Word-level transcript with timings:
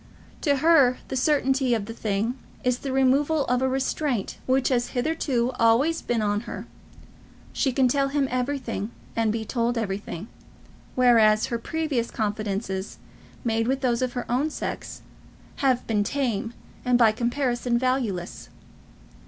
To 0.41 0.55
her 0.55 0.97
the 1.09 1.15
certainty 1.15 1.75
of 1.75 1.85
the 1.85 1.93
thing 1.93 2.33
is 2.63 2.79
the 2.79 2.91
removal 2.91 3.45
of 3.45 3.61
a 3.61 3.69
restraint 3.69 4.39
which 4.47 4.69
has 4.69 4.87
hitherto 4.97 5.51
always 5.59 6.01
been 6.01 6.23
on 6.23 6.39
her. 6.49 6.65
She 7.53 7.71
can 7.71 7.87
tell 7.87 8.07
him 8.07 8.27
everything, 8.31 8.89
and 9.15 9.31
be 9.31 9.45
told 9.45 9.77
everything, 9.77 10.27
whereas 10.95 11.45
her 11.53 11.59
previous 11.59 12.09
confidences, 12.09 12.97
made 13.43 13.67
with 13.67 13.81
those 13.81 14.01
of 14.01 14.13
her 14.13 14.25
own 14.27 14.49
sex, 14.49 15.03
have 15.57 15.85
been 15.85 16.03
tame, 16.03 16.55
and 16.83 16.97
by 16.97 17.11
comparison 17.11 17.77
valueless. 17.77 18.49